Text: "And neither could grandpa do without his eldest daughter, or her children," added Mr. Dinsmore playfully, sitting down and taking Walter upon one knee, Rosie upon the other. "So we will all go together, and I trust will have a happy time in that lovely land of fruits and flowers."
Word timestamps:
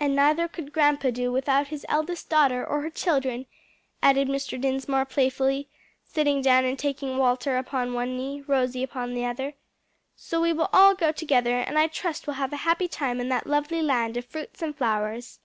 "And 0.00 0.16
neither 0.16 0.48
could 0.48 0.72
grandpa 0.72 1.10
do 1.10 1.30
without 1.30 1.66
his 1.66 1.84
eldest 1.90 2.30
daughter, 2.30 2.66
or 2.66 2.80
her 2.80 2.88
children," 2.88 3.44
added 4.02 4.28
Mr. 4.28 4.58
Dinsmore 4.58 5.04
playfully, 5.04 5.68
sitting 6.06 6.40
down 6.40 6.64
and 6.64 6.78
taking 6.78 7.18
Walter 7.18 7.58
upon 7.58 7.92
one 7.92 8.16
knee, 8.16 8.40
Rosie 8.40 8.82
upon 8.82 9.12
the 9.12 9.26
other. 9.26 9.52
"So 10.16 10.40
we 10.40 10.54
will 10.54 10.70
all 10.72 10.94
go 10.94 11.12
together, 11.12 11.58
and 11.58 11.78
I 11.78 11.86
trust 11.86 12.26
will 12.26 12.32
have 12.40 12.54
a 12.54 12.64
happy 12.64 12.88
time 12.88 13.20
in 13.20 13.28
that 13.28 13.46
lovely 13.46 13.82
land 13.82 14.16
of 14.16 14.24
fruits 14.24 14.62
and 14.62 14.74
flowers." 14.74 15.38